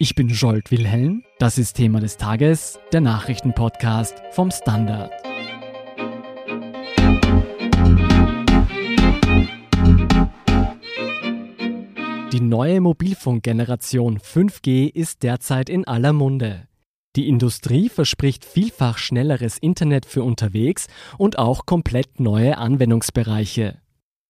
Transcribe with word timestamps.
Ich 0.00 0.14
bin 0.14 0.28
Jolt 0.28 0.70
Wilhelm. 0.70 1.24
Das 1.40 1.58
ist 1.58 1.74
Thema 1.74 1.98
des 1.98 2.16
Tages, 2.16 2.78
der 2.92 3.00
Nachrichtenpodcast 3.00 4.22
vom 4.30 4.52
Standard. 4.52 5.10
Die 12.32 12.40
neue 12.40 12.80
Mobilfunkgeneration 12.80 14.20
5G 14.20 14.88
ist 14.88 15.24
derzeit 15.24 15.68
in 15.68 15.84
aller 15.84 16.12
Munde. 16.12 16.68
Die 17.16 17.26
Industrie 17.26 17.88
verspricht 17.88 18.44
vielfach 18.44 18.98
schnelleres 18.98 19.58
Internet 19.58 20.06
für 20.06 20.22
unterwegs 20.22 20.86
und 21.16 21.40
auch 21.40 21.66
komplett 21.66 22.20
neue 22.20 22.56
Anwendungsbereiche. 22.56 23.80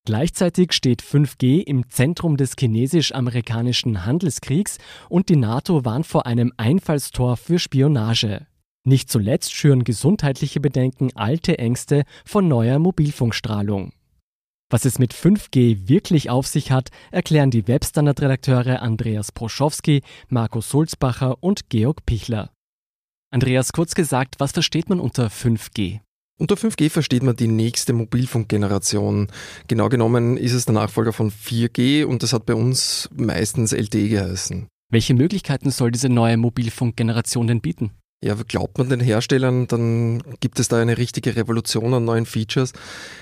Gleichzeitig 0.09 0.73
steht 0.73 1.03
5G 1.03 1.61
im 1.61 1.91
Zentrum 1.91 2.39
des 2.39 2.55
chinesisch-amerikanischen 2.59 4.07
Handelskriegs 4.07 4.79
und 5.11 5.29
die 5.29 5.37
NATO 5.37 5.85
warnt 5.85 6.07
vor 6.07 6.25
einem 6.25 6.51
Einfallstor 6.57 7.37
für 7.37 7.59
Spionage. 7.59 8.47
Nicht 8.85 9.11
zuletzt 9.11 9.52
schüren 9.52 9.85
gesundheitliche 9.85 10.61
Bedenken 10.61 11.15
alte 11.15 11.59
Ängste 11.59 12.05
von 12.25 12.49
neuer 12.49 12.79
Mobilfunkstrahlung. 12.79 13.93
Was 14.71 14.87
es 14.87 14.99
mit 14.99 15.13
5G 15.13 15.91
wirklich 15.91 16.30
auf 16.30 16.47
sich 16.47 16.73
hat, 16.73 16.88
erklären 17.11 17.51
die 17.51 17.69
Webstandard-Redakteure 17.69 18.80
Andreas 18.80 19.30
Proschowski, 19.30 20.01
Markus 20.30 20.71
Sulzbacher 20.71 21.43
und 21.43 21.69
Georg 21.69 22.07
Pichler. 22.07 22.51
Andreas, 23.30 23.75
kurz 23.75 23.95
gesagt, 23.95 24.37
was 24.38 24.52
versteht 24.52 24.88
man 24.88 25.01
unter 25.01 25.27
5G? 25.27 26.01
Unter 26.41 26.55
5G 26.55 26.88
versteht 26.88 27.24
man 27.24 27.34
die 27.34 27.48
nächste 27.48 27.92
Mobilfunkgeneration. 27.92 29.27
Genau 29.66 29.88
genommen 29.88 30.37
ist 30.37 30.52
es 30.52 30.66
der 30.66 30.74
Nachfolger 30.74 31.12
von 31.12 31.33
4G 31.33 32.05
und 32.05 32.23
das 32.23 32.33
hat 32.33 32.46
bei 32.46 32.55
uns 32.55 33.10
meistens 33.16 33.73
LTE 33.73 34.09
geheißen. 34.09 34.69
Welche 34.91 35.15
Möglichkeiten 35.15 35.70
soll 35.70 35.91
diese 35.91 36.09
neue 36.09 36.37
Mobilfunkgeneration 36.37 37.48
denn 37.48 37.60
bieten? 37.60 37.91
Ja, 38.21 38.35
glaubt 38.35 38.79
man 38.79 38.88
den 38.88 38.99
Herstellern, 38.99 39.69
dann 39.69 40.21
gibt 40.41 40.59
es 40.59 40.66
da 40.66 40.79
eine 40.79 40.99
richtige 40.99 41.37
Revolution 41.37 41.95
an 41.95 42.05
neuen 42.05 42.27
Features. 42.27 42.73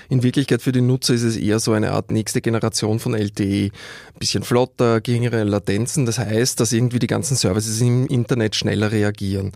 In 0.09 0.23
Wirklichkeit 0.23 0.63
für 0.63 0.71
die 0.71 0.81
Nutzer 0.81 1.13
ist 1.13 1.21
es 1.21 1.37
eher 1.37 1.59
so 1.59 1.73
eine 1.73 1.91
Art 1.91 2.09
nächste 2.09 2.41
Generation 2.41 2.97
von 2.97 3.13
LTE. 3.13 3.65
Ein 3.65 3.71
bisschen 4.17 4.41
flotter, 4.41 4.99
geringere 4.99 5.43
Latenzen. 5.43 6.07
Das 6.07 6.17
heißt, 6.17 6.59
dass 6.59 6.73
irgendwie 6.73 6.97
die 6.97 7.05
ganzen 7.05 7.37
Services 7.37 7.79
im 7.79 8.07
Internet 8.07 8.55
schneller 8.55 8.91
reagieren. 8.91 9.51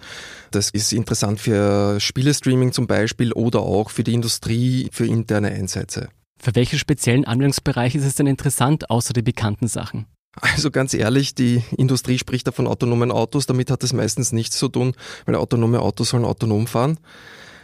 Das 0.51 0.69
ist 0.69 0.93
interessant 0.93 1.39
für 1.39 1.99
Spielestreaming 1.99 2.71
zum 2.71 2.85
Beispiel 2.85 3.33
oder 3.33 3.61
auch 3.61 3.89
für 3.89 4.03
die 4.03 4.13
Industrie, 4.13 4.89
für 4.91 5.07
interne 5.07 5.49
Einsätze. 5.49 6.09
Für 6.39 6.53
welche 6.53 6.77
speziellen 6.77 7.25
Anwendungsbereiche 7.25 7.97
ist 7.97 8.05
es 8.05 8.13
denn 8.13 8.27
interessant, 8.27 8.91
außer 8.91 9.13
die 9.13 9.23
bekannten 9.23 9.67
Sachen? 9.67 10.05
Also 10.39 10.71
ganz 10.71 10.93
ehrlich, 10.93 11.35
die 11.35 11.61
Industrie 11.77 12.17
spricht 12.17 12.47
da 12.47 12.51
von 12.51 12.67
autonomen 12.67 13.11
Autos, 13.11 13.47
damit 13.47 13.69
hat 13.69 13.83
es 13.83 13.91
meistens 13.91 14.31
nichts 14.31 14.57
zu 14.57 14.69
tun, 14.69 14.93
weil 15.25 15.35
autonome 15.35 15.81
Autos 15.81 16.09
sollen 16.09 16.23
autonom 16.23 16.67
fahren. 16.67 16.99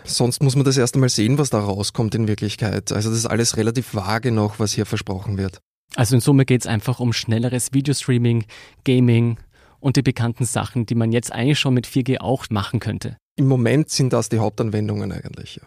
Sonst 0.04 0.42
muss 0.42 0.56
man 0.56 0.66
das 0.66 0.78
erst 0.78 0.96
einmal 0.96 1.10
sehen, 1.10 1.38
was 1.38 1.50
da 1.50 1.60
rauskommt 1.60 2.16
in 2.16 2.28
Wirklichkeit. 2.28 2.92
Also 2.92 3.10
das 3.10 3.20
ist 3.20 3.26
alles 3.26 3.58
relativ 3.58 3.94
vage 3.94 4.32
noch, 4.32 4.60
was 4.60 4.74
hier 4.74 4.86
versprochen 4.86 5.38
wird. 5.38 5.60
Also 5.96 6.16
in 6.16 6.22
Summe 6.22 6.46
geht 6.46 6.62
es 6.62 6.68
einfach 6.68 7.00
um 7.00 7.14
schnelleres 7.14 7.74
Videostreaming, 7.74 8.46
Gaming 8.84 9.38
und 9.80 9.96
die 9.96 10.02
bekannten 10.02 10.46
Sachen, 10.46 10.86
die 10.86 10.96
man 10.96 11.12
jetzt 11.12 11.32
eigentlich 11.32 11.60
schon 11.60 11.74
mit 11.74 11.88
4G 11.88 12.20
auch 12.20 12.46
machen 12.50 12.80
könnte. 12.80 13.18
Im 13.38 13.48
Moment 13.48 13.90
sind 13.90 14.14
das 14.14 14.30
die 14.30 14.40
Hauptanwendungen 14.40 15.12
eigentlich, 15.12 15.58
ja. 15.58 15.64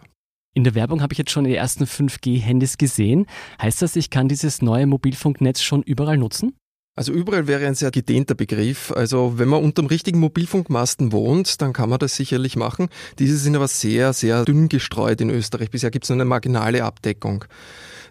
In 0.53 0.65
der 0.65 0.75
Werbung 0.75 1.01
habe 1.01 1.13
ich 1.13 1.17
jetzt 1.17 1.31
schon 1.31 1.45
die 1.45 1.55
ersten 1.55 1.85
5G-Handys 1.85 2.77
gesehen. 2.77 3.25
Heißt 3.61 3.81
das, 3.81 3.95
ich 3.95 4.09
kann 4.09 4.27
dieses 4.27 4.61
neue 4.61 4.85
Mobilfunknetz 4.85 5.61
schon 5.61 5.81
überall 5.81 6.17
nutzen? 6.17 6.57
Also 6.95 7.13
überall 7.13 7.47
wäre 7.47 7.65
ein 7.67 7.75
sehr 7.75 7.91
gedehnter 7.91 8.35
Begriff. 8.35 8.91
Also 8.91 9.37
wenn 9.37 9.47
man 9.47 9.63
unterm 9.63 9.85
richtigen 9.85 10.19
Mobilfunkmasten 10.19 11.11
wohnt, 11.11 11.61
dann 11.61 11.71
kann 11.71 11.89
man 11.89 11.99
das 11.99 12.15
sicherlich 12.15 12.57
machen. 12.57 12.89
Diese 13.17 13.37
sind 13.37 13.55
aber 13.55 13.67
sehr, 13.67 14.11
sehr 14.13 14.43
dünn 14.43 14.67
gestreut 14.67 15.21
in 15.21 15.29
Österreich. 15.29 15.71
Bisher 15.71 15.91
gibt 15.91 16.05
es 16.05 16.09
nur 16.09 16.17
eine 16.17 16.25
marginale 16.25 16.83
Abdeckung. 16.83 17.45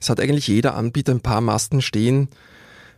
Es 0.00 0.08
hat 0.08 0.18
eigentlich 0.18 0.48
jeder 0.48 0.74
Anbieter 0.76 1.12
ein 1.12 1.20
paar 1.20 1.42
Masten 1.42 1.82
stehen. 1.82 2.28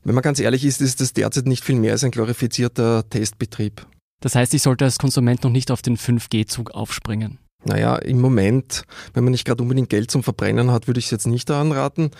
Wenn 0.04 0.14
man 0.14 0.22
ganz 0.22 0.38
ehrlich 0.38 0.64
ist, 0.64 0.80
ist 0.80 1.00
das 1.00 1.12
derzeit 1.12 1.46
nicht 1.46 1.64
viel 1.64 1.76
mehr 1.76 1.92
als 1.92 2.04
ein 2.04 2.10
glorifizierter 2.12 3.08
Testbetrieb. 3.08 3.86
Das 4.20 4.36
heißt, 4.36 4.54
ich 4.54 4.62
sollte 4.62 4.84
als 4.84 4.98
Konsument 4.98 5.42
noch 5.42 5.50
nicht 5.50 5.72
auf 5.72 5.82
den 5.82 5.96
5G-Zug 5.96 6.70
aufspringen. 6.70 7.38
Naja, 7.64 7.96
im 7.96 8.20
Moment, 8.20 8.82
wenn 9.14 9.22
man 9.22 9.30
nicht 9.30 9.44
gerade 9.44 9.62
unbedingt 9.62 9.88
Geld 9.88 10.10
zum 10.10 10.24
Verbrennen 10.24 10.72
hat, 10.72 10.88
würde 10.88 10.98
ich 10.98 11.06
es 11.06 11.10
jetzt 11.12 11.26
nicht 11.26 11.48
anraten. 11.50 12.10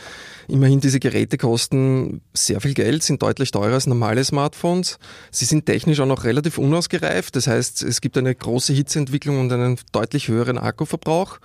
Immerhin, 0.47 0.81
diese 0.81 1.01
Geräte 1.01 1.37
kosten 1.37 2.21
sehr 2.33 2.61
viel 2.61 2.75
Geld, 2.75 3.03
sind 3.03 3.23
deutlich 3.23 3.51
teurer 3.51 3.75
als 3.75 3.89
normale 3.89 4.23
Smartphones. 4.23 4.99
Sie 5.33 5.45
sind 5.45 5.67
technisch 5.67 5.99
auch 5.99 6.07
noch 6.07 6.25
relativ 6.25 6.59
unausgereift. 6.59 7.35
Das 7.35 7.49
heißt, 7.49 7.83
es 7.83 8.01
gibt 8.01 8.17
eine 8.17 8.33
große 8.33 8.73
Hitzeentwicklung 8.73 9.41
und 9.41 9.53
einen 9.53 9.79
deutlich 9.91 10.29
höheren 10.29 10.59
Akkuverbrauch. 10.59 11.41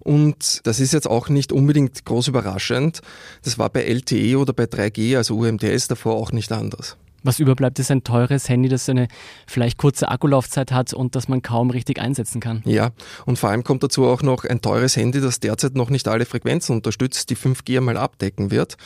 Und 0.00 0.66
das 0.66 0.80
ist 0.80 0.92
jetzt 0.92 1.08
auch 1.08 1.28
nicht 1.28 1.52
unbedingt 1.52 2.04
groß 2.04 2.28
überraschend. 2.28 3.00
Das 3.44 3.58
war 3.58 3.70
bei 3.70 3.82
LTE 3.84 4.36
oder 4.36 4.52
bei 4.52 4.64
3G, 4.64 5.16
also 5.16 5.36
UMTS, 5.38 5.88
davor 5.88 6.16
auch 6.16 6.32
nicht 6.32 6.52
anders. 6.52 6.96
Was 7.22 7.38
überbleibt, 7.38 7.78
ist 7.78 7.90
ein 7.90 8.04
teures 8.04 8.48
Handy, 8.48 8.68
das 8.68 8.88
eine 8.88 9.08
vielleicht 9.46 9.78
kurze 9.78 10.08
Akkulaufzeit 10.08 10.72
hat 10.72 10.92
und 10.92 11.14
das 11.14 11.28
man 11.28 11.42
kaum 11.42 11.70
richtig 11.70 12.00
einsetzen 12.00 12.40
kann. 12.40 12.62
Ja, 12.64 12.90
und 13.26 13.38
vor 13.38 13.50
allem 13.50 13.64
kommt 13.64 13.82
dazu 13.82 14.06
auch 14.06 14.22
noch 14.22 14.44
ein 14.44 14.60
teures 14.60 14.96
Handy, 14.96 15.20
das 15.20 15.40
derzeit 15.40 15.74
noch 15.74 15.90
nicht 15.90 16.08
alle 16.08 16.24
Frequenzen 16.24 16.76
unterstützt, 16.76 17.30
die 17.30 17.36
5G 17.36 17.78
einmal 17.78 17.96
abdecken 17.96 18.50
wird. 18.50 18.76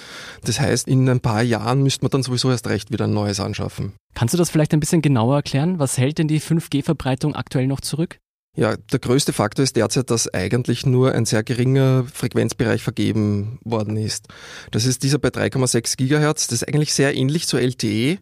Das 0.45 0.61
heißt, 0.61 0.89
in 0.89 1.09
ein 1.09 1.21
paar 1.21 1.43
Jahren 1.43 1.83
müsste 1.83 2.05
man 2.05 2.11
dann 2.11 2.23
sowieso 2.23 2.51
erst 2.51 2.69
recht 2.69 2.93
wieder 2.93 3.07
ein 3.07 3.15
neues 3.15 3.41
anschaffen. 3.41 3.95
Kannst 4.15 4.35
du 4.35 4.39
das 4.39 4.51
vielleicht 4.51 4.73
ein 4.73 4.81
bisschen 4.81 5.03
genauer 5.03 5.37
erklären? 5.37 5.79
Was 5.79 5.99
hält 5.99 6.19
denn 6.19 6.29
die 6.29 6.41
5G-Verbreitung 6.41 7.35
aktuell 7.35 7.67
noch 7.67 7.81
zurück? 7.81 8.19
Ja, 8.57 8.75
der 8.77 8.99
größte 8.99 9.35
Faktor 9.35 9.65
ist 9.65 9.77
derzeit, 9.77 10.11
dass 10.11 10.33
eigentlich 10.33 10.87
nur 10.87 11.13
ein 11.13 11.27
sehr 11.27 11.43
geringer 11.43 12.07
Frequenzbereich 12.13 12.83
vergeben 12.83 13.59
worden 13.65 13.99
ist. 13.99 14.29
Das 14.71 14.87
ist 14.87 15.03
dieser 15.03 15.19
bei 15.19 15.29
3,6 15.29 15.99
Gigahertz. 15.99 16.47
Das 16.47 16.63
ist 16.63 16.69
eigentlich 16.69 16.95
sehr 16.95 17.15
ähnlich 17.15 17.47
zur 17.47 17.61
LTE. 17.61 18.19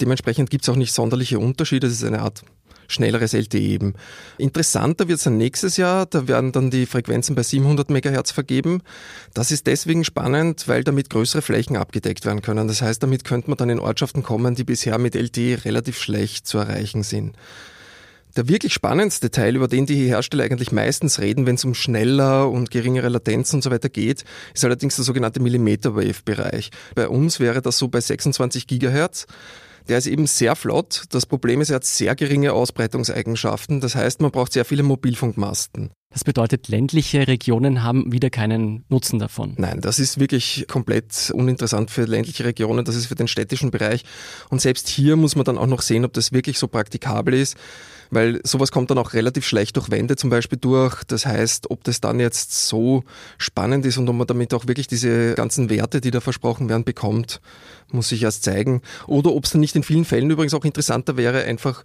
Dementsprechend 0.00 0.50
gibt 0.50 0.62
es 0.62 0.68
auch 0.68 0.76
nicht 0.76 0.92
sonderliche 0.92 1.40
Unterschiede. 1.40 1.88
Das 1.88 1.96
ist 1.96 2.04
eine 2.04 2.20
Art 2.20 2.44
schnelleres 2.86 3.34
LTE 3.34 3.58
eben. 3.58 3.94
Interessanter 4.38 5.08
wird 5.08 5.18
es 5.18 5.24
dann 5.24 5.38
nächstes 5.38 5.76
Jahr, 5.76 6.06
da 6.06 6.28
werden 6.28 6.52
dann 6.52 6.70
die 6.70 6.86
Frequenzen 6.86 7.34
bei 7.34 7.42
700 7.42 7.90
Megahertz 7.90 8.30
vergeben. 8.30 8.82
Das 9.34 9.50
ist 9.50 9.66
deswegen 9.66 10.04
spannend, 10.04 10.68
weil 10.68 10.84
damit 10.84 11.10
größere 11.10 11.42
Flächen 11.42 11.76
abgedeckt 11.76 12.24
werden 12.24 12.42
können. 12.42 12.68
Das 12.68 12.82
heißt, 12.82 13.02
damit 13.02 13.24
könnte 13.24 13.50
man 13.50 13.56
dann 13.56 13.70
in 13.70 13.80
Ortschaften 13.80 14.22
kommen, 14.22 14.54
die 14.54 14.64
bisher 14.64 14.98
mit 14.98 15.16
LTE 15.16 15.64
relativ 15.64 15.98
schlecht 15.98 16.46
zu 16.46 16.58
erreichen 16.58 17.02
sind. 17.02 17.34
Der 18.36 18.48
wirklich 18.48 18.72
spannendste 18.72 19.30
Teil, 19.30 19.56
über 19.56 19.68
den 19.68 19.84
die 19.84 20.06
Hersteller 20.06 20.44
eigentlich 20.44 20.72
meistens 20.72 21.20
reden, 21.20 21.44
wenn 21.46 21.56
es 21.56 21.64
um 21.64 21.74
schneller 21.74 22.48
und 22.48 22.70
geringere 22.70 23.10
Latenz 23.10 23.52
und 23.52 23.62
so 23.62 23.70
weiter 23.70 23.90
geht, 23.90 24.24
ist 24.54 24.64
allerdings 24.64 24.96
der 24.96 25.04
sogenannte 25.04 25.40
Millimeter-Wave-Bereich. 25.40 26.70
Bei 26.94 27.08
uns 27.08 27.40
wäre 27.40 27.60
das 27.60 27.76
so 27.76 27.88
bei 27.88 28.00
26 28.00 28.66
Gigahertz. 28.66 29.26
Der 29.88 29.98
ist 29.98 30.06
eben 30.06 30.26
sehr 30.26 30.56
flott. 30.56 31.04
Das 31.10 31.26
Problem 31.26 31.60
ist, 31.60 31.70
er 31.70 31.76
hat 31.76 31.84
sehr 31.84 32.14
geringe 32.14 32.54
Ausbreitungseigenschaften. 32.54 33.80
Das 33.80 33.96
heißt, 33.96 34.22
man 34.22 34.30
braucht 34.30 34.52
sehr 34.52 34.64
viele 34.64 34.82
Mobilfunkmasten. 34.82 35.90
Das 36.12 36.24
bedeutet, 36.24 36.68
ländliche 36.68 37.26
Regionen 37.26 37.82
haben 37.82 38.12
wieder 38.12 38.30
keinen 38.30 38.84
Nutzen 38.88 39.18
davon. 39.18 39.54
Nein, 39.56 39.80
das 39.80 39.98
ist 39.98 40.20
wirklich 40.20 40.66
komplett 40.68 41.30
uninteressant 41.34 41.90
für 41.90 42.04
ländliche 42.04 42.44
Regionen. 42.44 42.84
Das 42.84 42.96
ist 42.96 43.06
für 43.06 43.14
den 43.14 43.28
städtischen 43.28 43.70
Bereich. 43.70 44.04
Und 44.50 44.60
selbst 44.60 44.88
hier 44.88 45.16
muss 45.16 45.36
man 45.36 45.44
dann 45.44 45.58
auch 45.58 45.66
noch 45.66 45.82
sehen, 45.82 46.04
ob 46.04 46.12
das 46.12 46.32
wirklich 46.32 46.58
so 46.58 46.68
praktikabel 46.68 47.34
ist 47.34 47.56
weil 48.12 48.40
sowas 48.44 48.70
kommt 48.70 48.90
dann 48.90 48.98
auch 48.98 49.14
relativ 49.14 49.46
schlecht 49.46 49.74
durch 49.76 49.90
Wände 49.90 50.16
zum 50.16 50.28
Beispiel 50.28 50.58
durch. 50.58 51.02
Das 51.04 51.24
heißt, 51.24 51.70
ob 51.70 51.82
das 51.82 52.02
dann 52.02 52.20
jetzt 52.20 52.68
so 52.68 53.04
spannend 53.38 53.86
ist 53.86 53.96
und 53.96 54.06
ob 54.08 54.14
man 54.14 54.26
damit 54.26 54.52
auch 54.52 54.68
wirklich 54.68 54.86
diese 54.86 55.34
ganzen 55.34 55.70
Werte, 55.70 56.02
die 56.02 56.10
da 56.10 56.20
versprochen 56.20 56.68
werden, 56.68 56.84
bekommt, 56.84 57.40
muss 57.90 58.10
sich 58.10 58.22
erst 58.22 58.44
zeigen. 58.44 58.82
Oder 59.06 59.32
ob 59.32 59.44
es 59.44 59.52
dann 59.52 59.62
nicht 59.62 59.74
in 59.76 59.82
vielen 59.82 60.04
Fällen 60.04 60.30
übrigens 60.30 60.52
auch 60.52 60.66
interessanter 60.66 61.16
wäre, 61.16 61.44
einfach 61.44 61.82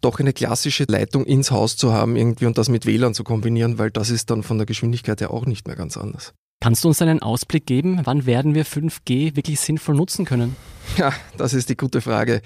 doch 0.00 0.18
eine 0.18 0.32
klassische 0.32 0.84
Leitung 0.88 1.24
ins 1.24 1.50
Haus 1.50 1.76
zu 1.76 1.92
haben 1.92 2.16
irgendwie 2.16 2.46
und 2.46 2.58
das 2.58 2.68
mit 2.68 2.86
WLAN 2.86 3.14
zu 3.14 3.24
kombinieren, 3.24 3.78
weil 3.78 3.90
das 3.90 4.10
ist 4.10 4.30
dann 4.30 4.42
von 4.42 4.58
der 4.58 4.66
Geschwindigkeit 4.66 5.20
her 5.20 5.32
auch 5.32 5.46
nicht 5.46 5.66
mehr 5.66 5.76
ganz 5.76 5.96
anders. 5.96 6.32
Kannst 6.62 6.84
du 6.84 6.88
uns 6.88 7.00
einen 7.00 7.22
Ausblick 7.22 7.64
geben, 7.64 8.02
wann 8.04 8.26
werden 8.26 8.54
wir 8.54 8.66
5G 8.66 9.34
wirklich 9.34 9.58
sinnvoll 9.60 9.94
nutzen 9.94 10.26
können? 10.26 10.56
Ja, 10.98 11.12
das 11.38 11.54
ist 11.54 11.70
die 11.70 11.76
gute 11.76 12.02
Frage. 12.02 12.42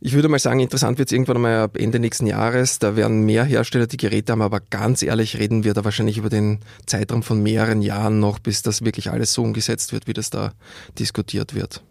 Ich 0.00 0.12
würde 0.12 0.28
mal 0.28 0.38
sagen, 0.38 0.60
interessant 0.60 0.98
wird 0.98 1.08
es 1.08 1.12
irgendwann 1.12 1.36
einmal 1.36 1.58
ab 1.60 1.76
Ende 1.76 1.98
nächsten 1.98 2.26
Jahres. 2.26 2.78
Da 2.78 2.94
werden 2.94 3.24
mehr 3.24 3.42
Hersteller 3.42 3.88
die 3.88 3.96
Geräte 3.96 4.32
haben, 4.32 4.42
aber 4.42 4.60
ganz 4.60 5.02
ehrlich 5.02 5.38
reden 5.38 5.64
wir 5.64 5.74
da 5.74 5.84
wahrscheinlich 5.84 6.18
über 6.18 6.28
den 6.28 6.60
Zeitraum 6.86 7.24
von 7.24 7.42
mehreren 7.42 7.82
Jahren 7.82 8.20
noch, 8.20 8.38
bis 8.38 8.62
das 8.62 8.84
wirklich 8.84 9.10
alles 9.10 9.32
so 9.32 9.42
umgesetzt 9.42 9.92
wird, 9.92 10.06
wie 10.06 10.12
das 10.12 10.30
da 10.30 10.52
diskutiert 10.98 11.54
wird. 11.54 11.82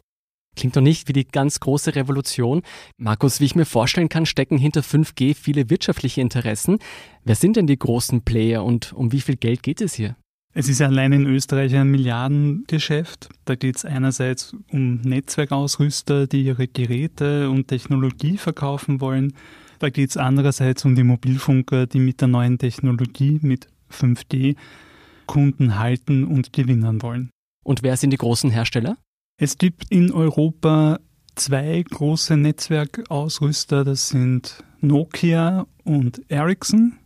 Klingt 0.60 0.76
doch 0.76 0.82
nicht 0.82 1.08
wie 1.08 1.14
die 1.14 1.26
ganz 1.26 1.62
große 1.62 1.96
Revolution. 1.96 2.64
Markus, 2.98 3.40
wie 3.40 3.46
ich 3.46 3.56
mir 3.56 3.64
vorstellen 3.64 4.10
kann, 4.10 4.26
stecken 4.26 4.58
hinter 4.58 4.82
5G 4.82 5.34
viele 5.34 5.70
wirtschaftliche 5.70 6.20
Interessen. 6.20 6.80
Wer 7.24 7.36
sind 7.36 7.56
denn 7.56 7.66
die 7.66 7.80
großen 7.80 8.24
Player 8.24 8.66
und 8.66 8.92
um 8.92 9.14
wie 9.14 9.22
viel 9.22 9.38
Geld 9.38 9.64
geht 9.64 9.80
es 9.80 9.94
hier? 9.94 10.18
Es 10.54 10.68
ist 10.68 10.82
allein 10.82 11.14
in 11.14 11.26
Österreich 11.28 11.74
ein 11.76 11.90
Milliardengeschäft. 11.90 13.30
Da 13.46 13.56
geht 13.56 13.78
es 13.78 13.86
einerseits 13.86 14.54
um 14.70 14.96
Netzwerkausrüster, 15.00 16.28
die 16.28 16.44
ihre 16.44 16.68
Geräte 16.68 17.50
und 17.50 17.70
Technologie 17.70 18.36
verkaufen 18.36 19.00
wollen. 19.00 19.32
Da 19.80 19.90
geht 19.90 20.10
es 20.10 20.18
andererseits 20.18 20.84
um 20.84 20.94
die 20.94 21.04
Mobilfunker, 21.04 21.88
die 21.88 22.00
mit 22.00 22.20
der 22.20 22.28
neuen 22.28 22.58
Technologie, 22.58 23.40
mit 23.42 23.68
5G, 23.90 24.58
Kunden 25.26 25.80
halten 25.80 26.26
und 26.26 26.52
gewinnen 26.52 27.02
wollen. 27.02 27.30
Und 27.64 27.82
wer 27.82 27.96
sind 27.96 28.10
die 28.10 28.18
großen 28.18 28.50
Hersteller? 28.50 28.98
Es 29.42 29.58
gibt 29.58 29.86
in 29.90 30.12
Europa 30.12 31.00
zwei 31.36 31.82
große 31.90 32.36
Netzwerkausrüster, 32.36 33.86
das 33.86 34.10
sind 34.10 34.66
Nokia 34.82 35.66
und 35.86 36.30
Ericsson. 36.30 36.98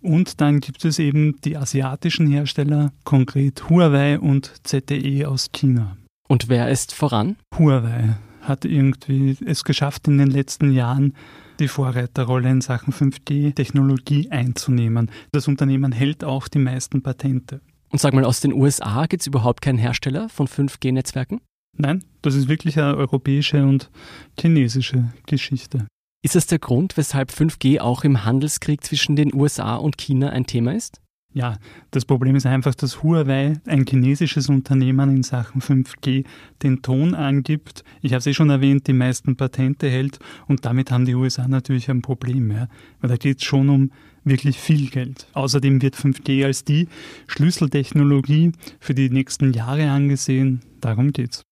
Und 0.00 0.40
dann 0.40 0.58
gibt 0.58 0.84
es 0.84 0.98
eben 0.98 1.40
die 1.42 1.56
asiatischen 1.56 2.26
Hersteller, 2.26 2.90
konkret 3.04 3.70
Huawei 3.70 4.18
und 4.18 4.52
ZTE 4.64 5.28
aus 5.28 5.52
China. 5.52 5.96
Und 6.26 6.48
wer 6.48 6.68
ist 6.68 6.92
voran? 6.92 7.36
Huawei 7.56 8.16
hat 8.40 8.64
irgendwie 8.64 9.36
es 9.46 9.62
geschafft, 9.62 10.08
in 10.08 10.18
den 10.18 10.32
letzten 10.32 10.72
Jahren 10.72 11.14
die 11.60 11.68
Vorreiterrolle 11.68 12.50
in 12.50 12.60
Sachen 12.60 12.92
5G-Technologie 12.92 14.32
einzunehmen. 14.32 15.12
Das 15.30 15.46
Unternehmen 15.46 15.92
hält 15.92 16.24
auch 16.24 16.48
die 16.48 16.58
meisten 16.58 17.02
Patente. 17.02 17.60
Und 17.90 18.00
sag 18.00 18.14
mal, 18.14 18.24
aus 18.24 18.40
den 18.40 18.52
USA 18.52 19.06
gibt 19.06 19.20
es 19.20 19.28
überhaupt 19.28 19.60
keinen 19.60 19.78
Hersteller 19.78 20.28
von 20.28 20.48
5G-Netzwerken? 20.48 21.40
Nein, 21.76 22.04
das 22.20 22.34
ist 22.34 22.48
wirklich 22.48 22.78
eine 22.78 22.96
europäische 22.96 23.64
und 23.64 23.90
chinesische 24.38 25.12
Geschichte. 25.26 25.86
Ist 26.24 26.36
das 26.36 26.46
der 26.46 26.60
Grund, 26.60 26.96
weshalb 26.96 27.30
5G 27.30 27.80
auch 27.80 28.04
im 28.04 28.24
Handelskrieg 28.24 28.84
zwischen 28.84 29.16
den 29.16 29.34
USA 29.34 29.74
und 29.76 29.98
China 29.98 30.30
ein 30.30 30.46
Thema 30.46 30.72
ist? 30.74 31.00
Ja, 31.34 31.56
das 31.90 32.04
Problem 32.04 32.36
ist 32.36 32.44
einfach, 32.44 32.74
dass 32.74 33.02
Huawei, 33.02 33.54
ein 33.66 33.86
chinesisches 33.86 34.50
Unternehmen 34.50 35.16
in 35.16 35.22
Sachen 35.22 35.62
5G, 35.62 36.24
den 36.62 36.82
Ton 36.82 37.14
angibt. 37.14 37.84
Ich 38.02 38.12
habe 38.12 38.18
es 38.18 38.26
eh 38.26 38.34
schon 38.34 38.50
erwähnt, 38.50 38.86
die 38.86 38.92
meisten 38.92 39.36
Patente 39.36 39.88
hält 39.88 40.18
und 40.46 40.66
damit 40.66 40.90
haben 40.90 41.06
die 41.06 41.14
USA 41.14 41.48
natürlich 41.48 41.90
ein 41.90 42.02
Problem. 42.02 42.50
Ja? 42.50 42.68
Weil 43.00 43.10
da 43.10 43.16
geht 43.16 43.38
es 43.38 43.44
schon 43.44 43.70
um 43.70 43.90
wirklich 44.24 44.58
viel 44.58 44.90
Geld. 44.90 45.26
Außerdem 45.32 45.80
wird 45.80 45.96
5G 45.96 46.44
als 46.44 46.64
die 46.64 46.86
Schlüsseltechnologie 47.28 48.52
für 48.78 48.94
die 48.94 49.08
nächsten 49.08 49.54
Jahre 49.54 49.90
angesehen. 49.90 50.60
Darum 50.80 51.12
geht's. 51.12 51.42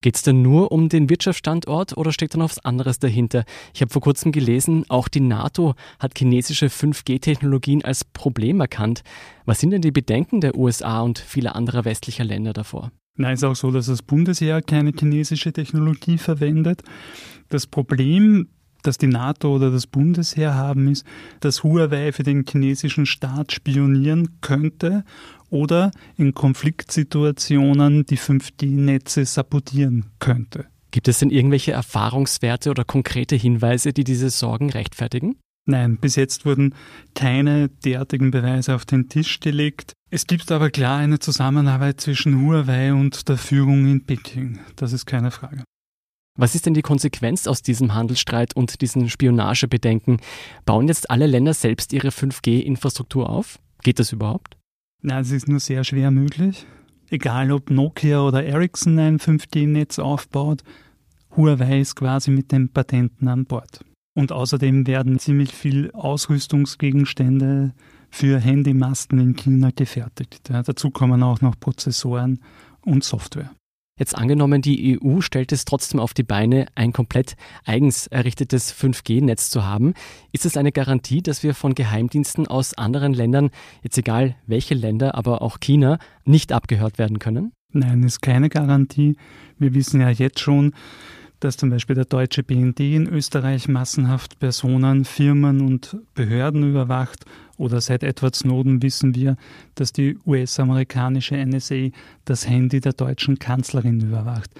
Geht 0.00 0.14
es 0.14 0.22
denn 0.22 0.42
nur 0.42 0.70
um 0.70 0.88
den 0.88 1.10
Wirtschaftsstandort 1.10 1.96
oder 1.96 2.12
steckt 2.12 2.34
da 2.34 2.38
noch 2.38 2.50
was 2.50 2.64
anderes 2.64 3.00
dahinter? 3.00 3.44
Ich 3.74 3.80
habe 3.80 3.92
vor 3.92 4.00
kurzem 4.00 4.30
gelesen, 4.30 4.84
auch 4.88 5.08
die 5.08 5.18
NATO 5.18 5.74
hat 5.98 6.16
chinesische 6.16 6.66
5G-Technologien 6.66 7.84
als 7.84 8.04
Problem 8.04 8.60
erkannt. 8.60 9.02
Was 9.44 9.58
sind 9.58 9.70
denn 9.70 9.82
die 9.82 9.90
Bedenken 9.90 10.40
der 10.40 10.56
USA 10.56 11.00
und 11.00 11.18
vieler 11.18 11.56
anderer 11.56 11.84
westlicher 11.84 12.22
Länder 12.22 12.52
davor? 12.52 12.92
Nein, 13.16 13.34
es 13.34 13.40
ist 13.40 13.44
auch 13.44 13.56
so, 13.56 13.72
dass 13.72 13.86
das 13.86 14.02
Bundesheer 14.02 14.62
keine 14.62 14.92
chinesische 14.96 15.52
Technologie 15.52 16.18
verwendet. 16.18 16.84
Das 17.48 17.66
Problem 17.66 18.46
das 18.82 18.98
die 18.98 19.08
NATO 19.08 19.54
oder 19.54 19.70
das 19.70 19.86
Bundesheer 19.86 20.54
haben, 20.54 20.88
ist, 20.88 21.04
dass 21.40 21.64
Huawei 21.64 22.12
für 22.12 22.22
den 22.22 22.44
chinesischen 22.48 23.06
Staat 23.06 23.52
spionieren 23.52 24.40
könnte 24.40 25.04
oder 25.50 25.90
in 26.16 26.34
Konfliktsituationen 26.34 28.06
die 28.06 28.18
5G-Netze 28.18 29.24
sabotieren 29.24 30.06
könnte. 30.18 30.66
Gibt 30.90 31.08
es 31.08 31.18
denn 31.18 31.30
irgendwelche 31.30 31.72
Erfahrungswerte 31.72 32.70
oder 32.70 32.84
konkrete 32.84 33.36
Hinweise, 33.36 33.92
die 33.92 34.04
diese 34.04 34.30
Sorgen 34.30 34.70
rechtfertigen? 34.70 35.36
Nein, 35.66 35.98
bis 35.98 36.16
jetzt 36.16 36.46
wurden 36.46 36.74
keine 37.14 37.68
derartigen 37.68 38.30
Beweise 38.30 38.74
auf 38.74 38.86
den 38.86 39.10
Tisch 39.10 39.40
gelegt. 39.40 39.92
Es 40.10 40.26
gibt 40.26 40.50
aber 40.50 40.70
klar 40.70 40.98
eine 40.98 41.18
Zusammenarbeit 41.18 42.00
zwischen 42.00 42.42
Huawei 42.42 42.94
und 42.94 43.28
der 43.28 43.36
Führung 43.36 43.86
in 43.86 44.04
Peking. 44.06 44.60
Das 44.76 44.94
ist 44.94 45.04
keine 45.04 45.30
Frage. 45.30 45.62
Was 46.38 46.54
ist 46.54 46.64
denn 46.64 46.72
die 46.72 46.82
Konsequenz 46.82 47.46
aus 47.46 47.62
diesem 47.62 47.94
Handelsstreit 47.94 48.56
und 48.56 48.80
diesen 48.80 49.10
Spionagebedenken? 49.10 50.20
Bauen 50.64 50.88
jetzt 50.88 51.10
alle 51.10 51.26
Länder 51.26 51.52
selbst 51.52 51.92
ihre 51.92 52.08
5G-Infrastruktur 52.08 53.28
auf? 53.28 53.58
Geht 53.82 53.98
das 53.98 54.12
überhaupt? 54.12 54.57
Nein, 55.02 55.22
es 55.22 55.30
ist 55.30 55.48
nur 55.48 55.60
sehr 55.60 55.84
schwer 55.84 56.10
möglich. 56.10 56.66
Egal 57.10 57.52
ob 57.52 57.70
Nokia 57.70 58.20
oder 58.20 58.44
Ericsson 58.44 58.98
ein 58.98 59.18
5G-Netz 59.18 59.98
aufbaut, 59.98 60.62
Huawei 61.36 61.80
ist 61.80 61.94
quasi 61.94 62.30
mit 62.30 62.52
den 62.52 62.68
Patenten 62.68 63.28
an 63.28 63.44
Bord. 63.44 63.84
Und 64.14 64.32
außerdem 64.32 64.86
werden 64.86 65.18
ziemlich 65.18 65.54
viel 65.54 65.92
Ausrüstungsgegenstände 65.92 67.72
für 68.10 68.40
Handymasten 68.40 69.20
in 69.20 69.36
China 69.36 69.70
gefertigt. 69.74 70.48
Ja, 70.50 70.62
dazu 70.62 70.90
kommen 70.90 71.22
auch 71.22 71.40
noch 71.40 71.58
Prozessoren 71.60 72.40
und 72.80 73.04
Software. 73.04 73.52
Jetzt 73.98 74.16
angenommen, 74.16 74.62
die 74.62 74.98
EU 75.02 75.20
stellt 75.20 75.52
es 75.52 75.64
trotzdem 75.64 75.98
auf 76.00 76.14
die 76.14 76.22
Beine, 76.22 76.66
ein 76.74 76.92
komplett 76.92 77.34
eigens 77.64 78.06
errichtetes 78.06 78.72
5G-Netz 78.72 79.50
zu 79.50 79.64
haben. 79.64 79.94
Ist 80.32 80.46
es 80.46 80.56
eine 80.56 80.72
Garantie, 80.72 81.20
dass 81.20 81.42
wir 81.42 81.54
von 81.54 81.74
Geheimdiensten 81.74 82.46
aus 82.46 82.74
anderen 82.74 83.12
Ländern, 83.12 83.50
jetzt 83.82 83.98
egal 83.98 84.36
welche 84.46 84.74
Länder, 84.74 85.16
aber 85.16 85.42
auch 85.42 85.58
China, 85.60 85.98
nicht 86.24 86.52
abgehört 86.52 86.98
werden 86.98 87.18
können? 87.18 87.52
Nein, 87.72 88.02
ist 88.04 88.22
keine 88.22 88.48
Garantie. 88.48 89.16
Wir 89.58 89.74
wissen 89.74 90.00
ja 90.00 90.10
jetzt 90.10 90.40
schon, 90.40 90.72
dass 91.40 91.56
zum 91.56 91.70
Beispiel 91.70 91.94
der 91.94 92.04
deutsche 92.04 92.42
BND 92.42 92.80
in 92.80 93.08
Österreich 93.08 93.68
massenhaft 93.68 94.38
Personen, 94.38 95.04
Firmen 95.04 95.60
und 95.60 95.96
Behörden 96.14 96.68
überwacht. 96.68 97.24
Oder 97.56 97.80
seit 97.80 98.02
Edward 98.02 98.36
Snowden 98.36 98.82
wissen 98.82 99.14
wir, 99.14 99.36
dass 99.74 99.92
die 99.92 100.18
US-amerikanische 100.26 101.36
NSA 101.36 101.88
das 102.24 102.48
Handy 102.48 102.80
der 102.80 102.92
deutschen 102.92 103.38
Kanzlerin 103.38 104.00
überwacht. 104.00 104.50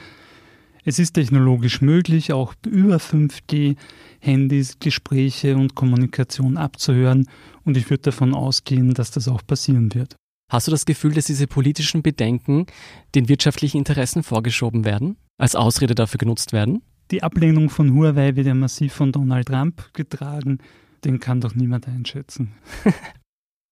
Es 0.85 0.99
ist 0.99 1.13
technologisch 1.13 1.81
möglich, 1.83 2.33
auch 2.33 2.55
über 2.67 2.97
5G 2.97 3.77
Handys, 4.21 4.79
Gespräche 4.81 5.57
und 5.57 5.75
Kommunikation 5.75 6.57
abzuhören 6.57 7.29
und 7.65 7.77
ich 7.77 7.91
würde 7.91 8.05
davon 8.05 8.35
ausgehen, 8.35 8.95
dass 8.95 9.11
das 9.11 9.29
auch 9.29 9.43
passieren 9.47 9.95
wird. 9.95 10.17
Hast 10.51 10.67
du 10.67 10.71
das 10.71 10.87
Gefühl, 10.87 11.13
dass 11.13 11.27
diese 11.27 11.47
politischen 11.47 12.03
Bedenken 12.03 12.67
den 13.15 13.29
wirtschaftlichen 13.29 13.77
Interessen 13.77 14.23
vorgeschoben 14.23 14.87
werden, 14.87 15.17
als 15.37 15.55
Ausrede 15.55 15.95
dafür 15.95 16.17
genutzt 16.17 16.53
werden? 16.53 16.83
Die 17.11 17.23
Ablehnung 17.23 17.69
von 17.69 17.95
Huawei 17.95 18.35
wird 18.35 18.47
ja 18.47 18.55
massiv 18.55 18.95
von 18.95 19.13
Donald 19.13 19.49
Trump 19.49 19.93
getragen. 19.93 20.59
Den 21.05 21.21
kann 21.21 21.43
doch 21.43 21.55
niemand 21.55 21.87
einschätzen. 21.87 22.55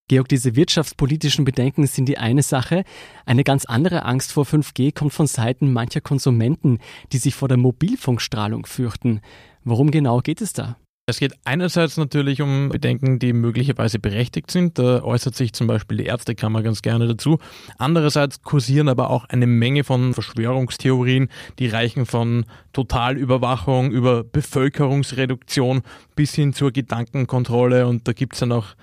Georg, 0.08 0.28
diese 0.28 0.54
wirtschaftspolitischen 0.54 1.44
Bedenken 1.44 1.86
sind 1.86 2.08
die 2.08 2.18
eine 2.18 2.42
Sache. 2.42 2.84
Eine 3.24 3.42
ganz 3.42 3.64
andere 3.64 4.04
Angst 4.04 4.32
vor 4.32 4.44
5G 4.44 4.94
kommt 4.94 5.12
von 5.12 5.26
Seiten 5.26 5.72
mancher 5.72 6.00
Konsumenten, 6.00 6.78
die 7.10 7.18
sich 7.18 7.34
vor 7.34 7.48
der 7.48 7.56
Mobilfunkstrahlung 7.56 8.66
fürchten. 8.66 9.20
Worum 9.64 9.90
genau 9.90 10.20
geht 10.20 10.40
es 10.42 10.52
da? 10.52 10.76
Es 11.08 11.20
geht 11.20 11.34
einerseits 11.44 11.96
natürlich 11.98 12.42
um 12.42 12.68
Bedenken, 12.68 13.20
die 13.20 13.32
möglicherweise 13.32 14.00
berechtigt 14.00 14.50
sind. 14.50 14.76
Da 14.76 15.04
äußert 15.04 15.36
sich 15.36 15.52
zum 15.52 15.68
Beispiel 15.68 15.98
die 15.98 16.06
Ärztekammer 16.06 16.64
ganz 16.64 16.82
gerne 16.82 17.06
dazu. 17.06 17.38
Andererseits 17.78 18.42
kursieren 18.42 18.88
aber 18.88 19.10
auch 19.10 19.24
eine 19.26 19.46
Menge 19.46 19.84
von 19.84 20.14
Verschwörungstheorien, 20.14 21.28
die 21.60 21.68
reichen 21.68 22.06
von 22.06 22.44
Totalüberwachung 22.72 23.92
über 23.92 24.24
Bevölkerungsreduktion 24.24 25.82
bis 26.16 26.34
hin 26.34 26.52
zur 26.52 26.72
Gedankenkontrolle. 26.72 27.86
Und 27.86 28.08
da 28.08 28.12
gibt's 28.12 28.40
dann 28.40 28.50
auch 28.50 28.74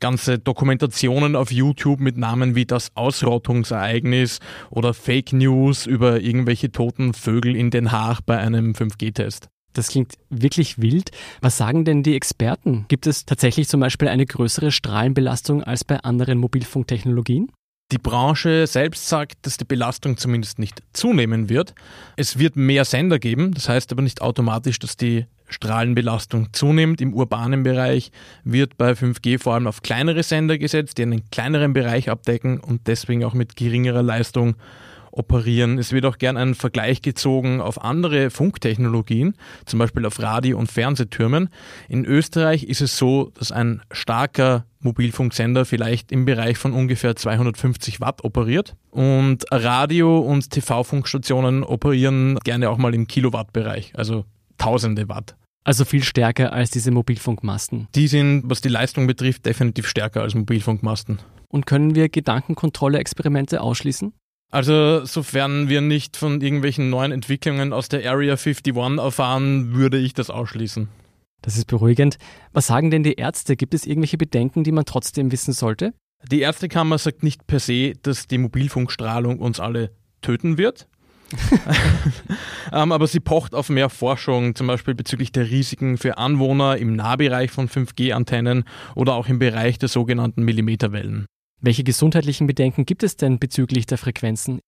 ganze 0.00 0.38
Dokumentationen 0.38 1.34
auf 1.34 1.50
YouTube 1.50 2.00
mit 2.00 2.18
Namen 2.18 2.54
wie 2.54 2.66
das 2.66 2.94
Ausrottungsereignis 2.94 4.40
oder 4.68 4.92
Fake 4.92 5.32
News 5.32 5.86
über 5.86 6.20
irgendwelche 6.20 6.72
toten 6.72 7.14
Vögel 7.14 7.56
in 7.56 7.70
Den 7.70 7.90
Haag 7.90 8.20
bei 8.26 8.36
einem 8.36 8.72
5G-Test. 8.72 9.48
Das 9.72 9.88
klingt 9.88 10.14
wirklich 10.30 10.80
wild. 10.80 11.10
Was 11.40 11.56
sagen 11.56 11.84
denn 11.84 12.02
die 12.02 12.16
Experten? 12.16 12.86
Gibt 12.88 13.06
es 13.06 13.24
tatsächlich 13.24 13.68
zum 13.68 13.80
Beispiel 13.80 14.08
eine 14.08 14.26
größere 14.26 14.72
Strahlenbelastung 14.72 15.62
als 15.62 15.84
bei 15.84 15.98
anderen 15.98 16.38
Mobilfunktechnologien? 16.38 17.50
Die 17.92 17.98
Branche 17.98 18.68
selbst 18.68 19.08
sagt, 19.08 19.38
dass 19.42 19.56
die 19.56 19.64
Belastung 19.64 20.16
zumindest 20.16 20.60
nicht 20.60 20.80
zunehmen 20.92 21.48
wird. 21.48 21.74
Es 22.16 22.38
wird 22.38 22.54
mehr 22.54 22.84
Sender 22.84 23.18
geben, 23.18 23.52
das 23.52 23.68
heißt 23.68 23.90
aber 23.90 24.02
nicht 24.02 24.22
automatisch, 24.22 24.78
dass 24.78 24.96
die 24.96 25.26
Strahlenbelastung 25.48 26.52
zunimmt. 26.52 27.00
Im 27.00 27.12
urbanen 27.14 27.64
Bereich 27.64 28.12
wird 28.44 28.76
bei 28.78 28.92
5G 28.92 29.40
vor 29.40 29.54
allem 29.54 29.66
auf 29.66 29.82
kleinere 29.82 30.22
Sender 30.22 30.56
gesetzt, 30.56 30.98
die 30.98 31.02
einen 31.02 31.28
kleineren 31.30 31.72
Bereich 31.72 32.08
abdecken 32.08 32.60
und 32.60 32.86
deswegen 32.86 33.24
auch 33.24 33.34
mit 33.34 33.56
geringerer 33.56 34.04
Leistung 34.04 34.54
operieren. 35.12 35.78
Es 35.78 35.92
wird 35.92 36.04
auch 36.04 36.18
gern 36.18 36.36
ein 36.36 36.54
Vergleich 36.54 37.02
gezogen 37.02 37.60
auf 37.60 37.82
andere 37.82 38.30
Funktechnologien, 38.30 39.34
zum 39.66 39.78
Beispiel 39.78 40.06
auf 40.06 40.20
Radio- 40.20 40.58
und 40.58 40.70
Fernsehtürmen. 40.70 41.48
In 41.88 42.04
Österreich 42.04 42.64
ist 42.64 42.80
es 42.80 42.96
so, 42.96 43.32
dass 43.38 43.52
ein 43.52 43.82
starker 43.90 44.64
Mobilfunksender 44.80 45.64
vielleicht 45.64 46.10
im 46.12 46.24
Bereich 46.24 46.58
von 46.58 46.72
ungefähr 46.72 47.16
250 47.16 48.00
Watt 48.00 48.24
operiert 48.24 48.76
und 48.90 49.44
Radio- 49.50 50.20
und 50.20 50.50
TV-Funkstationen 50.50 51.64
operieren 51.64 52.38
gerne 52.44 52.70
auch 52.70 52.78
mal 52.78 52.94
im 52.94 53.06
Kilowattbereich, 53.06 53.92
also 53.94 54.24
tausende 54.58 55.08
Watt. 55.08 55.36
Also 55.64 55.84
viel 55.84 56.02
stärker 56.02 56.52
als 56.52 56.70
diese 56.70 56.90
Mobilfunkmasten. 56.90 57.88
Die 57.94 58.08
sind, 58.08 58.44
was 58.46 58.62
die 58.62 58.70
Leistung 58.70 59.06
betrifft, 59.06 59.44
definitiv 59.44 59.86
stärker 59.86 60.22
als 60.22 60.34
Mobilfunkmasten. 60.34 61.18
Und 61.48 61.66
können 61.66 61.94
wir 61.94 62.08
Gedankenkontrolle-Experimente 62.08 63.60
ausschließen? 63.60 64.12
Also, 64.50 65.04
sofern 65.04 65.68
wir 65.68 65.80
nicht 65.80 66.16
von 66.16 66.40
irgendwelchen 66.40 66.90
neuen 66.90 67.12
Entwicklungen 67.12 67.72
aus 67.72 67.88
der 67.88 68.00
Area 68.10 68.32
51 68.32 68.74
erfahren, 68.98 69.74
würde 69.74 69.98
ich 69.98 70.12
das 70.12 70.28
ausschließen. 70.28 70.88
Das 71.42 71.56
ist 71.56 71.66
beruhigend. 71.66 72.18
Was 72.52 72.66
sagen 72.66 72.90
denn 72.90 73.04
die 73.04 73.14
Ärzte? 73.14 73.56
Gibt 73.56 73.74
es 73.74 73.86
irgendwelche 73.86 74.18
Bedenken, 74.18 74.64
die 74.64 74.72
man 74.72 74.84
trotzdem 74.84 75.30
wissen 75.30 75.52
sollte? 75.52 75.94
Die 76.30 76.40
Ärztekammer 76.40 76.98
sagt 76.98 77.22
nicht 77.22 77.46
per 77.46 77.60
se, 77.60 77.94
dass 78.02 78.26
die 78.26 78.38
Mobilfunkstrahlung 78.38 79.38
uns 79.38 79.60
alle 79.60 79.92
töten 80.20 80.58
wird. 80.58 80.88
ähm, 82.72 82.92
aber 82.92 83.06
sie 83.06 83.20
pocht 83.20 83.54
auf 83.54 83.68
mehr 83.68 83.88
Forschung, 83.88 84.56
zum 84.56 84.66
Beispiel 84.66 84.94
bezüglich 84.94 85.30
der 85.32 85.48
Risiken 85.48 85.96
für 85.96 86.18
Anwohner 86.18 86.76
im 86.76 86.96
Nahbereich 86.96 87.52
von 87.52 87.68
5G-Antennen 87.68 88.64
oder 88.96 89.14
auch 89.14 89.28
im 89.28 89.38
Bereich 89.38 89.78
der 89.78 89.88
sogenannten 89.88 90.42
Millimeterwellen. 90.42 91.26
Welche 91.62 91.84
gesundheitlichen 91.84 92.46
Bedenken 92.46 92.86
gibt 92.86 93.02
es 93.02 93.16
denn 93.16 93.38
bezüglich 93.38 93.84
der 93.84 93.98
Frequenzen? 93.98 94.60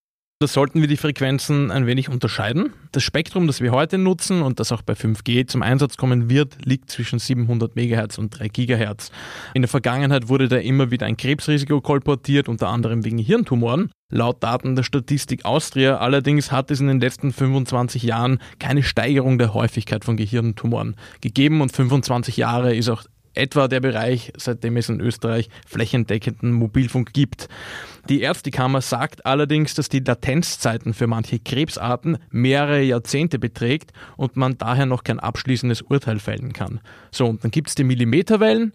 Da 0.43 0.49
sollten 0.49 0.81
wir 0.81 0.89
die 0.89 0.97
Frequenzen 0.97 1.71
ein 1.71 1.87
wenig 1.87 2.09
unterscheiden. 2.09 2.73
Das 2.91 3.03
Spektrum, 3.05 3.47
das 3.47 3.61
wir 3.61 3.71
heute 3.71 3.97
nutzen 3.97 4.43
und 4.43 4.59
das 4.61 4.73
auch 4.73 4.83
bei 4.83 4.95
5G 4.95 5.47
zum 5.47 5.63
Einsatz 5.63 5.97
kommen 5.97 6.29
wird, 6.29 6.67
liegt 6.67 6.91
zwischen 6.91 7.19
700 7.19 7.77
MHz 7.77 8.19
und 8.19 8.39
3 8.39 8.49
GHz. 8.49 9.13
In 9.55 9.63
der 9.63 9.69
Vergangenheit 9.69 10.29
wurde 10.29 10.49
da 10.49 10.57
immer 10.57 10.91
wieder 10.91 11.07
ein 11.07 11.17
Krebsrisiko 11.17 11.81
kolportiert, 11.81 12.49
unter 12.49 12.69
anderem 12.69 13.05
wegen 13.05 13.19
Hirntumoren. 13.19 13.91
Laut 14.11 14.43
Daten 14.43 14.77
der 14.77 14.83
Statistik 14.83 15.45
Austria 15.47 15.99
allerdings 15.99 16.53
hat 16.53 16.71
es 16.71 16.81
in 16.81 16.89
den 16.89 17.01
letzten 17.01 17.33
25 17.33 18.03
Jahren 18.03 18.41
keine 18.59 18.83
Steigerung 18.83 19.39
der 19.39 19.55
Häufigkeit 19.55 20.05
von 20.05 20.19
Gehirntumoren 20.19 20.97
gegeben 21.23 21.63
und 21.63 21.73
25 21.73 22.37
Jahre 22.37 22.75
ist 22.75 22.91
auch 22.91 23.05
etwa 23.35 23.69
der 23.69 23.81
Bereich, 23.81 24.33
seitdem 24.37 24.77
es 24.77 24.89
in 24.89 25.01
Österreich 25.01 25.49
flächendeckenden 25.67 26.53
Mobilfunk 26.53 27.13
gibt. 27.13 27.49
Die 28.09 28.21
Ärztekammer 28.21 28.81
sagt 28.81 29.27
allerdings, 29.27 29.75
dass 29.75 29.89
die 29.89 30.01
Latenzzeiten 30.01 30.95
für 30.95 31.07
manche 31.07 31.39
Krebsarten 31.39 32.19
mehrere 32.31 32.83
Jahrzehnte 32.83 33.39
beträgt 33.39 33.93
und 34.17 34.37
man 34.37 34.59
daher 34.59 34.87
noch 34.87 35.05
kein 35.05 35.21
abschließendes 35.21 35.83
Urteil 35.83 36.19
fällen 36.19 36.53
kann. 36.53 36.81
So, 37.11 37.27
und 37.27 37.45
dann 37.45 37.51
gibt 37.51 37.69
es 37.69 37.75
die 37.75 37.85
Millimeterwellen. 37.85 38.73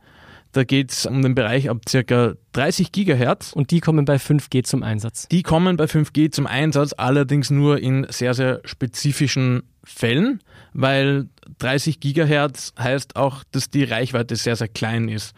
Da 0.51 0.63
geht 0.63 0.91
es 0.91 1.05
um 1.05 1.21
den 1.21 1.35
Bereich 1.35 1.69
ab 1.69 1.81
ca. 1.89 2.33
30 2.53 2.91
Gigahertz. 2.91 3.53
Und 3.53 3.71
die 3.71 3.79
kommen 3.79 4.05
bei 4.05 4.15
5G 4.15 4.63
zum 4.63 4.83
Einsatz? 4.83 5.27
Die 5.27 5.43
kommen 5.43 5.77
bei 5.77 5.85
5G 5.85 6.31
zum 6.31 6.47
Einsatz, 6.47 6.93
allerdings 6.97 7.49
nur 7.49 7.79
in 7.79 8.07
sehr, 8.09 8.33
sehr 8.33 8.61
spezifischen 8.65 9.63
Fällen, 9.83 10.39
weil 10.73 11.27
30 11.59 11.99
Gigahertz 11.99 12.73
heißt 12.77 13.15
auch, 13.15 13.43
dass 13.51 13.69
die 13.69 13.83
Reichweite 13.83 14.35
sehr, 14.35 14.55
sehr 14.55 14.67
klein 14.67 15.07
ist. 15.07 15.33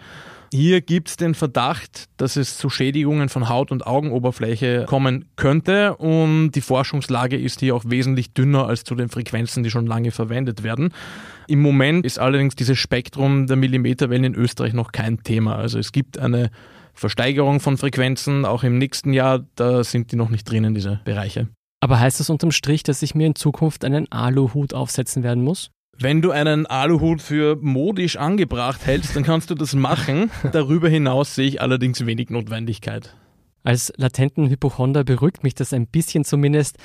Hier 0.52 0.82
gibt 0.82 1.10
es 1.10 1.18
den 1.18 1.36
Verdacht, 1.36 2.06
dass 2.18 2.36
es 2.36 2.58
zu 2.58 2.72
Schädigungen 2.72 3.30
von 3.30 3.50
Haut- 3.50 3.72
und 3.72 3.86
Augenoberfläche 3.86 4.86
kommen 4.88 5.26
könnte 5.36 5.96
und 5.98 6.52
die 6.52 6.62
Forschungslage 6.62 7.38
ist 7.38 7.60
hier 7.60 7.76
auch 7.76 7.84
wesentlich 7.86 8.34
dünner 8.34 8.66
als 8.66 8.84
zu 8.84 8.96
den 8.96 9.10
Frequenzen, 9.10 9.64
die 9.64 9.70
schon 9.70 9.86
lange 9.86 10.10
verwendet 10.10 10.64
werden. 10.64 10.92
Im 11.50 11.64
Moment 11.64 12.06
ist 12.06 12.20
allerdings 12.20 12.56
dieses 12.56 12.78
Spektrum 12.78 13.48
der 13.48 13.56
Millimeterwellen 13.56 14.24
in 14.24 14.36
Österreich 14.36 14.74
noch 14.74 14.92
kein 14.92 15.24
Thema. 15.24 15.56
Also 15.56 15.80
es 15.80 15.92
gibt 15.92 16.20
eine 16.20 16.52
Versteigerung 16.94 17.60
von 17.60 17.76
Frequenzen, 17.76 18.46
auch 18.46 18.64
im 18.64 18.78
nächsten 18.78 19.14
Jahr, 19.14 19.44
da 19.56 19.84
sind 19.84 20.12
die 20.12 20.16
noch 20.16 20.30
nicht 20.30 20.48
drinnen, 20.48 20.76
diese 20.76 21.02
Bereiche. 21.06 21.48
Aber 21.80 22.00
heißt 22.00 22.20
das 22.20 22.30
unterm 22.30 22.52
Strich, 22.52 22.84
dass 22.84 23.02
ich 23.02 23.16
mir 23.16 23.26
in 23.26 23.34
Zukunft 23.34 23.84
einen 23.84 24.12
Aluhut 24.12 24.76
aufsetzen 24.76 25.24
werden 25.24 25.44
muss? 25.44 25.72
Wenn 25.98 26.22
du 26.22 26.30
einen 26.30 26.68
Aluhut 26.68 27.20
für 27.20 27.58
modisch 27.60 28.18
angebracht 28.18 28.86
hältst, 28.86 29.16
dann 29.16 29.24
kannst 29.24 29.50
du 29.50 29.56
das 29.56 29.74
machen. 29.74 30.30
Darüber 30.52 30.88
hinaus 30.88 31.34
sehe 31.34 31.48
ich 31.48 31.62
allerdings 31.62 32.06
wenig 32.06 32.30
Notwendigkeit. 32.30 33.16
Als 33.64 33.92
latenten 33.98 34.50
Hypochonder 34.50 35.04
beruhigt 35.04 35.44
mich 35.44 35.56
das 35.56 35.74
ein 35.74 35.88
bisschen 35.88 36.26
zumindest, 36.26 36.78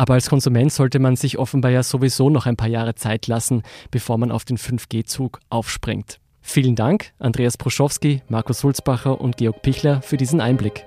aber 0.00 0.14
als 0.14 0.30
Konsument 0.30 0.72
sollte 0.72 0.98
man 0.98 1.14
sich 1.14 1.36
offenbar 1.36 1.70
ja 1.70 1.82
sowieso 1.82 2.30
noch 2.30 2.46
ein 2.46 2.56
paar 2.56 2.70
Jahre 2.70 2.94
Zeit 2.94 3.26
lassen, 3.26 3.62
bevor 3.90 4.16
man 4.16 4.32
auf 4.32 4.46
den 4.46 4.56
5G-Zug 4.56 5.40
aufspringt. 5.50 6.20
Vielen 6.40 6.74
Dank, 6.74 7.12
Andreas 7.18 7.58
Proschowski, 7.58 8.22
Markus 8.26 8.60
Sulzbacher 8.60 9.20
und 9.20 9.36
Georg 9.36 9.60
Pichler, 9.60 10.00
für 10.00 10.16
diesen 10.16 10.40
Einblick. 10.40 10.86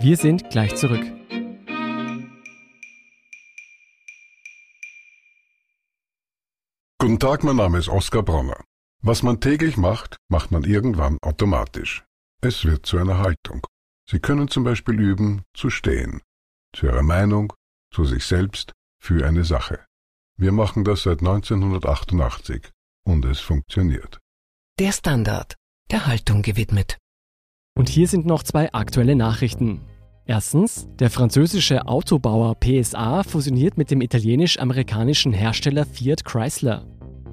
Wir 0.00 0.18
sind 0.18 0.50
gleich 0.50 0.76
zurück. 0.76 1.00
Guten 6.98 7.18
Tag, 7.18 7.42
mein 7.42 7.56
Name 7.56 7.78
ist 7.78 7.88
Oskar 7.88 8.22
Bronner. 8.22 8.62
Was 9.02 9.22
man 9.22 9.40
täglich 9.40 9.78
macht, 9.78 10.18
macht 10.28 10.50
man 10.50 10.64
irgendwann 10.64 11.16
automatisch. 11.22 12.04
Es 12.42 12.66
wird 12.66 12.84
zu 12.84 12.98
einer 12.98 13.20
Haltung. 13.20 13.66
Sie 14.10 14.18
können 14.18 14.48
zum 14.48 14.62
Beispiel 14.62 15.00
üben, 15.00 15.40
zu 15.54 15.70
stehen. 15.70 16.20
Zu 16.76 16.84
Ihrer 16.84 17.02
Meinung, 17.02 17.54
zu 17.94 18.04
sich 18.04 18.24
selbst, 18.24 18.72
für 19.00 19.26
eine 19.26 19.44
Sache. 19.44 19.84
Wir 20.36 20.52
machen 20.52 20.84
das 20.84 21.04
seit 21.04 21.20
1988 21.20 22.70
und 23.06 23.24
es 23.24 23.38
funktioniert. 23.38 24.18
Der 24.80 24.92
Standard, 24.92 25.54
der 25.90 26.06
Haltung 26.06 26.42
gewidmet. 26.42 26.98
Und 27.76 27.88
hier 27.88 28.08
sind 28.08 28.26
noch 28.26 28.42
zwei 28.42 28.72
aktuelle 28.72 29.14
Nachrichten. 29.14 29.82
Erstens, 30.26 30.88
der 30.98 31.10
französische 31.10 31.86
Autobauer 31.86 32.56
PSA 32.58 33.22
fusioniert 33.22 33.76
mit 33.78 33.90
dem 33.90 34.00
italienisch-amerikanischen 34.00 35.32
Hersteller 35.32 35.84
Fiat 35.84 36.24
Chrysler. 36.24 36.86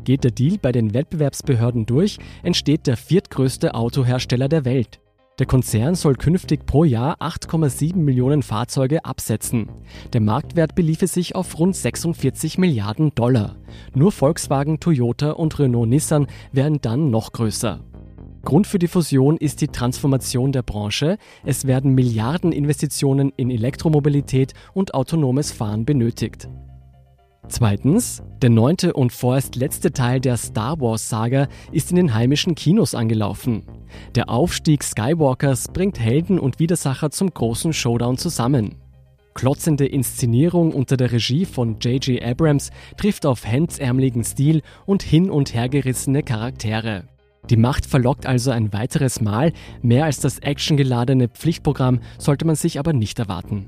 Geht 0.03 0.23
der 0.23 0.31
Deal 0.31 0.57
bei 0.57 0.71
den 0.71 0.93
Wettbewerbsbehörden 0.93 1.85
durch, 1.85 2.17
entsteht 2.43 2.85
der 2.85 2.97
viertgrößte 2.97 3.73
Autohersteller 3.73 4.49
der 4.49 4.65
Welt. 4.65 4.99
Der 5.41 5.47
Konzern 5.47 5.95
soll 5.95 6.13
künftig 6.13 6.67
pro 6.67 6.83
Jahr 6.83 7.19
8,7 7.19 7.95
Millionen 7.95 8.43
Fahrzeuge 8.43 9.03
absetzen. 9.05 9.69
Der 10.13 10.21
Marktwert 10.21 10.75
beliefe 10.75 11.07
sich 11.07 11.33
auf 11.33 11.57
rund 11.57 11.75
46 11.75 12.59
Milliarden 12.59 13.15
Dollar. 13.15 13.55
Nur 13.95 14.11
Volkswagen, 14.11 14.79
Toyota 14.79 15.31
und 15.31 15.57
Renault 15.57 15.89
Nissan 15.89 16.27
wären 16.51 16.79
dann 16.79 17.09
noch 17.09 17.31
größer. 17.31 17.79
Grund 18.43 18.67
für 18.67 18.77
die 18.77 18.87
Fusion 18.87 19.35
ist 19.35 19.61
die 19.61 19.69
Transformation 19.69 20.51
der 20.51 20.61
Branche. 20.61 21.17
Es 21.43 21.65
werden 21.65 21.95
Milliardeninvestitionen 21.95 23.33
in 23.35 23.49
Elektromobilität 23.49 24.53
und 24.75 24.93
autonomes 24.93 25.51
Fahren 25.51 25.85
benötigt. 25.85 26.49
Zweitens, 27.47 28.23
der 28.41 28.49
neunte 28.49 28.93
und 28.93 29.11
vorerst 29.11 29.55
letzte 29.55 29.91
Teil 29.91 30.19
der 30.19 30.37
Star 30.37 30.79
Wars-Saga 30.79 31.47
ist 31.71 31.89
in 31.89 31.97
den 31.97 32.13
heimischen 32.13 32.55
Kinos 32.55 32.95
angelaufen. 32.95 33.63
Der 34.15 34.29
Aufstieg 34.29 34.83
Skywalkers 34.83 35.67
bringt 35.73 35.99
Helden 35.99 36.39
und 36.39 36.59
Widersacher 36.59 37.11
zum 37.11 37.33
großen 37.33 37.73
Showdown 37.73 38.17
zusammen. 38.17 38.75
Klotzende 39.33 39.85
Inszenierung 39.85 40.73
unter 40.73 40.97
der 40.97 41.11
Regie 41.11 41.45
von 41.45 41.79
J.J. 41.79 42.21
Abrams 42.21 42.69
trifft 42.97 43.25
auf 43.25 43.45
hemdsärmeligen 43.45 44.23
Stil 44.23 44.61
und 44.85 45.03
hin 45.03 45.29
und 45.29 45.53
hergerissene 45.53 46.21
Charaktere. 46.21 47.05
Die 47.49 47.57
Macht 47.57 47.85
verlockt 47.85 48.25
also 48.25 48.51
ein 48.51 48.71
weiteres 48.71 49.19
Mal, 49.19 49.51
mehr 49.81 50.05
als 50.05 50.19
das 50.19 50.39
actiongeladene 50.39 51.27
Pflichtprogramm 51.27 52.01
sollte 52.17 52.45
man 52.45 52.55
sich 52.55 52.77
aber 52.77 52.93
nicht 52.93 53.19
erwarten. 53.19 53.67